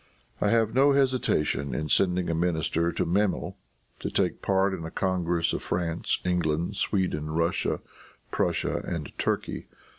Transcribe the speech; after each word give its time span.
I 0.41 0.49
have 0.49 0.73
no 0.73 0.93
hesitation 0.93 1.75
in 1.75 1.87
sending 1.87 2.27
a 2.27 2.33
minister 2.33 2.91
to 2.91 3.05
Memil 3.05 3.53
to 3.99 4.09
take 4.09 4.41
part 4.41 4.73
in 4.73 4.83
a 4.83 4.89
congress 4.89 5.53
of 5.53 5.61
France, 5.61 6.17
England, 6.25 6.75
Sweden, 6.77 7.29
Russia, 7.29 7.81
Prussia 8.31 8.77
and 8.77 9.11
Turkey. 9.19 9.67